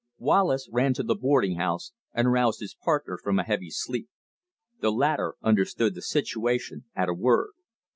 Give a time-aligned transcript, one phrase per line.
[0.17, 4.09] Wallace ran to the boarding house and roused his partner from a heavy sleep.
[4.79, 7.51] The latter understood the situation at a word.